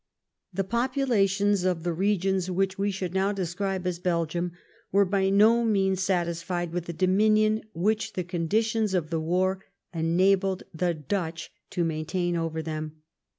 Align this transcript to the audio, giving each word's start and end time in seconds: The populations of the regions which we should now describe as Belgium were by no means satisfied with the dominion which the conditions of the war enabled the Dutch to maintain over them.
The 0.51 0.63
populations 0.63 1.63
of 1.63 1.83
the 1.83 1.93
regions 1.93 2.49
which 2.49 2.75
we 2.75 2.89
should 2.89 3.13
now 3.13 3.31
describe 3.31 3.85
as 3.85 3.99
Belgium 3.99 4.53
were 4.91 5.05
by 5.05 5.29
no 5.29 5.63
means 5.63 6.01
satisfied 6.01 6.71
with 6.71 6.85
the 6.85 6.91
dominion 6.93 7.61
which 7.75 8.13
the 8.13 8.23
conditions 8.23 8.95
of 8.95 9.11
the 9.11 9.19
war 9.19 9.63
enabled 9.93 10.63
the 10.73 10.95
Dutch 10.95 11.51
to 11.69 11.83
maintain 11.83 12.35
over 12.35 12.63
them. 12.63 13.03